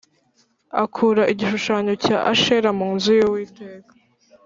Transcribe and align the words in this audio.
Akura 0.83 1.23
igishushanyo 1.33 1.93
cya 2.03 2.17
ashera 2.31 2.69
mu 2.79 2.87
nzu 2.95 3.11
y 3.19 3.23
uwiteka 3.27 3.91